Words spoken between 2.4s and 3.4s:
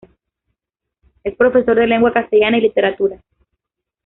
y literatura.